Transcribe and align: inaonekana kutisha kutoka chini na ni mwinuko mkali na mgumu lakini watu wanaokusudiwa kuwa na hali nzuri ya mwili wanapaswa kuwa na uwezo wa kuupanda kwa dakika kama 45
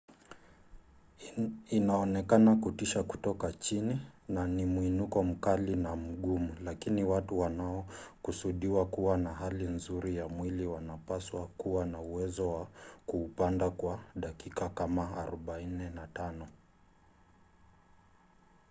inaonekana 1.69 2.55
kutisha 2.55 3.03
kutoka 3.03 3.53
chini 3.53 3.99
na 4.29 4.47
ni 4.47 4.65
mwinuko 4.65 5.23
mkali 5.23 5.75
na 5.75 5.95
mgumu 5.95 6.55
lakini 6.63 7.03
watu 7.03 7.39
wanaokusudiwa 7.39 8.85
kuwa 8.85 9.17
na 9.17 9.33
hali 9.33 9.67
nzuri 9.67 10.15
ya 10.15 10.27
mwili 10.27 10.65
wanapaswa 10.67 11.47
kuwa 11.47 11.85
na 11.85 11.99
uwezo 12.01 12.49
wa 12.53 12.67
kuupanda 13.05 13.69
kwa 13.71 13.99
dakika 14.15 14.69
kama 14.69 15.25
45 15.31 16.45